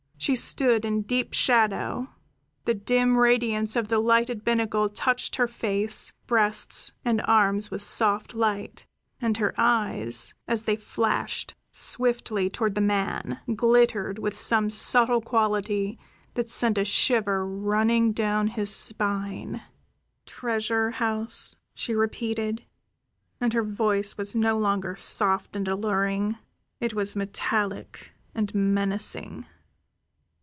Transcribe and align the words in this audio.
She 0.23 0.35
stood 0.35 0.85
in 0.85 1.01
deep 1.01 1.33
shadow; 1.33 2.09
the 2.65 2.75
dim 2.75 3.17
radiance 3.17 3.73
from 3.73 3.85
the 3.85 3.97
lighted 3.97 4.43
binnacle 4.45 4.87
touched 4.87 5.37
her 5.37 5.47
face, 5.47 6.13
breast, 6.27 6.93
and 7.03 7.23
arms 7.25 7.71
with 7.71 7.81
soft 7.81 8.35
light, 8.35 8.85
and 9.19 9.37
her 9.37 9.51
eyes, 9.57 10.35
as 10.47 10.65
they 10.65 10.75
flashed 10.75 11.55
swiftly 11.71 12.51
toward 12.51 12.75
the 12.75 12.81
man, 12.81 13.39
glittered 13.55 14.19
with 14.19 14.37
some 14.37 14.69
subtle 14.69 15.21
quality 15.21 15.97
that 16.35 16.51
sent 16.51 16.77
a 16.77 16.85
shiver 16.85 17.43
running 17.43 18.11
down 18.11 18.45
his 18.49 18.69
spine. 18.69 19.63
"Treasure 20.27 20.91
house?" 20.91 21.55
she 21.73 21.95
repeated, 21.95 22.63
and 23.39 23.53
her 23.53 23.63
voice 23.63 24.17
was 24.19 24.35
no 24.35 24.55
longer 24.59 24.95
soft 24.95 25.55
and 25.55 25.67
alluring; 25.67 26.37
it 26.79 26.93
was 26.93 27.15
metallic 27.15 28.11
and 28.35 28.53
menacing. 28.53 29.47